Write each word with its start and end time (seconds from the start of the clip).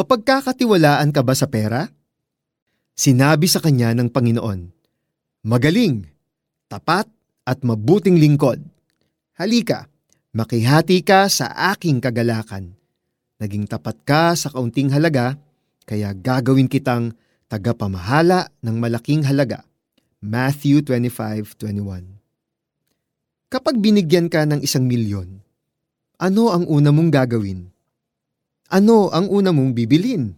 Mapagkakatiwalaan 0.00 1.12
ka 1.12 1.20
ba 1.20 1.36
sa 1.36 1.44
pera? 1.44 1.84
Sinabi 2.96 3.44
sa 3.44 3.60
kanya 3.60 3.92
ng 3.92 4.08
Panginoon, 4.08 4.72
Magaling, 5.44 6.08
tapat 6.72 7.04
at 7.44 7.60
mabuting 7.60 8.16
lingkod. 8.16 8.64
Halika, 9.36 9.92
makihati 10.32 11.04
ka 11.04 11.28
sa 11.28 11.52
aking 11.76 12.00
kagalakan. 12.00 12.72
Naging 13.44 13.68
tapat 13.68 14.00
ka 14.08 14.32
sa 14.32 14.48
kaunting 14.48 14.88
halaga, 14.88 15.36
kaya 15.84 16.16
gagawin 16.16 16.72
kitang 16.72 17.12
tagapamahala 17.52 18.48
ng 18.64 18.76
malaking 18.80 19.28
halaga. 19.28 19.68
Matthew 20.24 20.80
25:21. 20.80 23.52
Kapag 23.52 23.76
binigyan 23.76 24.32
ka 24.32 24.48
ng 24.48 24.64
isang 24.64 24.88
milyon, 24.88 25.44
ano 26.16 26.56
ang 26.56 26.64
una 26.72 26.88
mong 26.88 27.12
gagawin? 27.12 27.68
Ano 28.70 29.10
ang 29.10 29.26
una 29.26 29.50
mong 29.50 29.74
bibilin? 29.74 30.30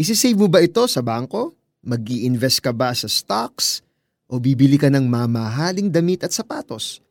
Isisave 0.00 0.40
mo 0.40 0.48
ba 0.48 0.64
ito 0.64 0.88
sa 0.88 1.04
bangko? 1.04 1.52
mag 1.84 2.00
invest 2.08 2.64
ka 2.64 2.72
ba 2.72 2.96
sa 2.96 3.10
stocks? 3.10 3.84
O 4.24 4.40
bibili 4.40 4.80
ka 4.80 4.88
ng 4.88 5.04
mamahaling 5.04 5.92
damit 5.92 6.24
at 6.24 6.32
sapatos? 6.32 7.04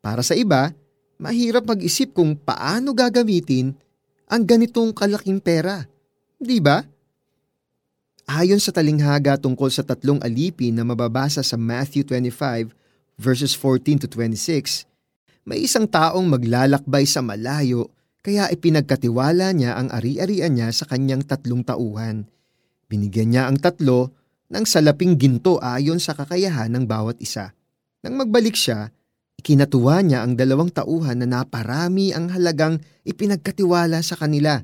Para 0.00 0.24
sa 0.24 0.32
iba, 0.32 0.72
mahirap 1.20 1.68
mag-isip 1.68 2.16
kung 2.16 2.32
paano 2.32 2.96
gagamitin 2.96 3.76
ang 4.24 4.42
ganitong 4.48 4.96
kalaking 4.96 5.44
pera. 5.44 5.84
Di 6.40 6.56
ba? 6.56 6.80
Ayon 8.24 8.64
sa 8.64 8.72
talinghaga 8.72 9.36
tungkol 9.36 9.68
sa 9.68 9.84
tatlong 9.84 10.24
alipin 10.24 10.72
na 10.72 10.88
mababasa 10.88 11.44
sa 11.44 11.60
Matthew 11.60 12.08
25 12.08 12.72
verses 13.20 13.52
14 13.52 14.02
to 14.02 14.08
26, 14.08 14.88
may 15.44 15.60
isang 15.60 15.84
taong 15.84 16.24
maglalakbay 16.24 17.04
sa 17.04 17.20
malayo 17.20 17.92
kaya 18.26 18.50
ipinagkatiwala 18.50 19.54
niya 19.54 19.78
ang 19.78 19.86
ari-arian 19.94 20.50
niya 20.50 20.74
sa 20.74 20.82
kanyang 20.90 21.22
tatlong 21.22 21.62
tauhan. 21.62 22.26
Binigyan 22.90 23.30
niya 23.30 23.46
ang 23.46 23.62
tatlo 23.62 24.10
ng 24.50 24.66
salaping 24.66 25.14
ginto 25.14 25.62
ayon 25.62 26.02
sa 26.02 26.10
kakayahan 26.10 26.74
ng 26.74 26.90
bawat 26.90 27.22
isa. 27.22 27.54
Nang 28.02 28.18
magbalik 28.18 28.58
siya, 28.58 28.90
ikinatuwa 29.38 30.02
niya 30.02 30.26
ang 30.26 30.34
dalawang 30.34 30.74
tauhan 30.74 31.22
na 31.22 31.26
naparami 31.38 32.10
ang 32.10 32.26
halagang 32.34 32.82
ipinagkatiwala 33.06 34.02
sa 34.02 34.18
kanila. 34.18 34.58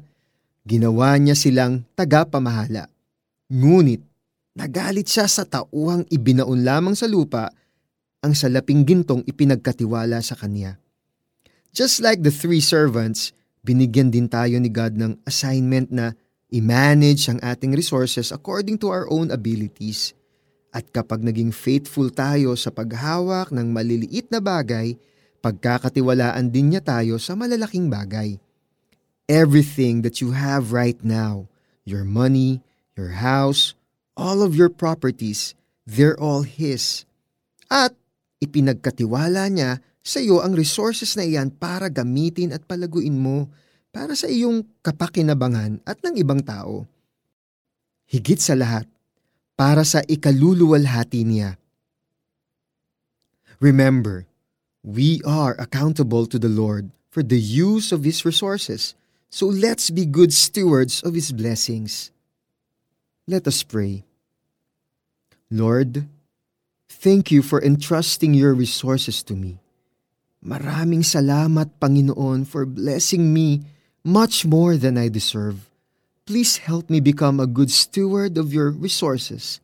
Ginawa 0.66 1.14
niya 1.22 1.38
silang 1.38 1.86
tagapamahala. 1.94 2.90
Ngunit, 3.46 4.02
nagalit 4.58 5.06
siya 5.06 5.30
sa 5.30 5.46
tauhang 5.46 6.02
ibinaon 6.10 6.66
lamang 6.66 6.98
sa 6.98 7.06
lupa 7.06 7.54
ang 8.26 8.34
salaping 8.34 8.82
gintong 8.82 9.22
ipinagkatiwala 9.22 10.18
sa 10.18 10.34
kanya. 10.34 10.82
Just 11.70 12.02
like 12.02 12.26
the 12.26 12.34
three 12.34 12.58
servants, 12.58 13.30
binigyan 13.62 14.10
din 14.10 14.26
tayo 14.26 14.58
ni 14.58 14.66
God 14.68 14.98
ng 14.98 15.22
assignment 15.22 15.88
na 15.94 16.18
i-manage 16.50 17.30
ang 17.30 17.38
ating 17.40 17.72
resources 17.72 18.34
according 18.34 18.76
to 18.76 18.90
our 18.90 19.06
own 19.08 19.30
abilities. 19.30 20.12
At 20.74 20.90
kapag 20.90 21.22
naging 21.22 21.54
faithful 21.54 22.10
tayo 22.10 22.58
sa 22.58 22.74
paghawak 22.74 23.54
ng 23.54 23.70
maliliit 23.70 24.28
na 24.34 24.42
bagay, 24.42 24.98
pagkakatiwalaan 25.40 26.50
din 26.50 26.74
niya 26.74 26.82
tayo 26.82 27.22
sa 27.22 27.38
malalaking 27.38 27.86
bagay. 27.86 28.36
Everything 29.30 30.02
that 30.02 30.18
you 30.18 30.34
have 30.34 30.74
right 30.74 30.98
now, 31.06 31.46
your 31.86 32.02
money, 32.02 32.60
your 32.98 33.22
house, 33.22 33.78
all 34.18 34.42
of 34.42 34.58
your 34.58 34.68
properties, 34.68 35.54
they're 35.86 36.18
all 36.18 36.42
His. 36.42 37.06
At 37.70 37.94
ipinagkatiwala 38.42 39.48
niya 39.54 39.78
sa 40.02 40.18
iyo 40.18 40.42
ang 40.42 40.58
resources 40.58 41.14
na 41.14 41.22
iyan 41.22 41.54
para 41.54 41.86
gamitin 41.86 42.50
at 42.50 42.66
palaguin 42.66 43.14
mo 43.14 43.46
para 43.94 44.18
sa 44.18 44.26
iyong 44.26 44.66
kapakinabangan 44.82 45.78
at 45.86 46.02
ng 46.02 46.18
ibang 46.18 46.42
tao. 46.42 46.84
Higit 48.10 48.42
sa 48.42 48.58
lahat, 48.58 48.90
para 49.54 49.86
sa 49.86 50.02
ikaluluwalhati 50.02 51.22
niya. 51.22 51.54
Remember, 53.62 54.26
we 54.82 55.22
are 55.22 55.54
accountable 55.62 56.26
to 56.26 56.34
the 56.34 56.50
Lord 56.50 56.90
for 57.14 57.22
the 57.22 57.38
use 57.38 57.94
of 57.94 58.02
His 58.02 58.26
resources, 58.26 58.98
so 59.30 59.46
let's 59.46 59.86
be 59.86 60.02
good 60.02 60.34
stewards 60.34 60.98
of 61.06 61.14
His 61.14 61.30
blessings. 61.30 62.10
Let 63.30 63.46
us 63.46 63.62
pray. 63.62 64.02
Lord, 65.46 66.10
thank 66.90 67.30
you 67.30 67.38
for 67.38 67.62
entrusting 67.62 68.34
your 68.34 68.50
resources 68.50 69.22
to 69.30 69.38
me. 69.38 69.61
Maraming 70.42 71.06
salamat, 71.06 71.78
Panginoon, 71.78 72.44
for 72.44 72.66
blessing 72.66 73.30
me 73.30 73.62
much 74.02 74.42
more 74.44 74.74
than 74.74 74.98
I 74.98 75.06
deserve. 75.06 75.70
Please 76.26 76.58
help 76.58 76.90
me 76.90 76.98
become 76.98 77.38
a 77.38 77.46
good 77.46 77.70
steward 77.70 78.36
of 78.36 78.50
your 78.52 78.70
resources. 78.70 79.62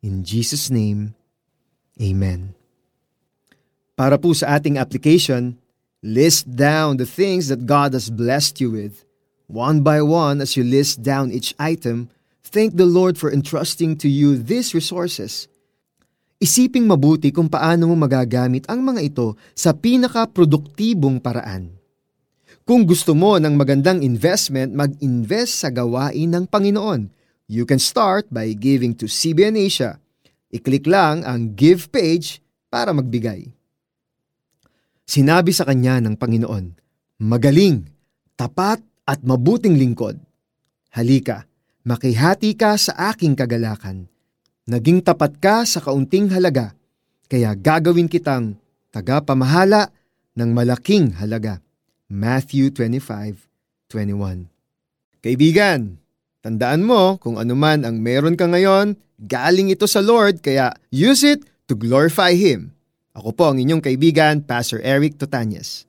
In 0.00 0.24
Jesus' 0.24 0.72
name, 0.72 1.14
Amen. 2.00 2.56
Para 3.94 4.18
po 4.18 4.34
sa 4.34 4.58
ating 4.58 4.80
application, 4.80 5.56
list 6.02 6.50
down 6.50 6.98
the 6.98 7.06
things 7.06 7.46
that 7.48 7.68
God 7.68 7.94
has 7.94 8.10
blessed 8.10 8.58
you 8.60 8.74
with. 8.74 9.06
One 9.46 9.86
by 9.86 10.02
one, 10.02 10.40
as 10.40 10.56
you 10.56 10.64
list 10.64 11.04
down 11.04 11.30
each 11.30 11.54
item, 11.60 12.10
Thank 12.54 12.76
the 12.76 12.86
Lord 12.86 13.18
for 13.18 13.32
entrusting 13.32 13.96
to 13.98 14.08
you 14.08 14.38
these 14.38 14.74
resources. 14.74 15.48
Isiping 16.44 16.84
mabuti 16.84 17.32
kung 17.32 17.48
paano 17.48 17.88
mo 17.88 17.96
magagamit 17.96 18.68
ang 18.68 18.84
mga 18.84 19.00
ito 19.00 19.32
sa 19.56 19.72
pinaka-produktibong 19.72 21.16
paraan. 21.16 21.72
Kung 22.68 22.84
gusto 22.84 23.16
mo 23.16 23.40
ng 23.40 23.56
magandang 23.56 24.04
investment, 24.04 24.76
mag-invest 24.76 25.64
sa 25.64 25.72
gawain 25.72 26.28
ng 26.28 26.44
Panginoon. 26.44 27.08
You 27.48 27.64
can 27.64 27.80
start 27.80 28.28
by 28.28 28.52
giving 28.52 28.92
to 29.00 29.08
CBN 29.08 29.56
Asia. 29.56 29.96
I-click 30.52 30.84
lang 30.84 31.24
ang 31.24 31.56
Give 31.56 31.88
page 31.88 32.44
para 32.68 32.92
magbigay. 32.92 33.48
Sinabi 35.08 35.48
sa 35.48 35.64
kanya 35.64 35.96
ng 36.04 36.12
Panginoon, 36.20 36.76
Magaling, 37.24 37.88
tapat 38.36 38.84
at 39.08 39.24
mabuting 39.24 39.80
lingkod. 39.80 40.20
Halika, 40.92 41.48
makihati 41.88 42.52
ka 42.52 42.76
sa 42.76 43.16
aking 43.16 43.32
kagalakan. 43.32 44.12
Naging 44.64 45.04
tapat 45.04 45.36
ka 45.44 45.68
sa 45.68 45.76
kaunting 45.84 46.32
halaga, 46.32 46.72
kaya 47.28 47.52
gagawin 47.52 48.08
kitang 48.08 48.56
tagapamahala 48.96 49.92
ng 50.32 50.50
malaking 50.56 51.12
halaga. 51.20 51.60
Matthew 52.08 52.72
25:21. 52.72 54.48
Kaibigan, 55.20 56.00
tandaan 56.40 56.80
mo 56.80 57.20
kung 57.20 57.36
anuman 57.36 57.84
ang 57.84 58.00
meron 58.00 58.40
ka 58.40 58.48
ngayon, 58.48 58.96
galing 59.20 59.68
ito 59.68 59.84
sa 59.84 60.00
Lord 60.00 60.40
kaya 60.40 60.72
use 60.88 61.28
it 61.28 61.44
to 61.68 61.76
glorify 61.76 62.32
Him. 62.32 62.72
Ako 63.12 63.36
po 63.36 63.52
ang 63.52 63.60
inyong 63.60 63.84
kaibigan, 63.84 64.40
Pastor 64.40 64.80
Eric 64.80 65.20
Totanyes. 65.20 65.84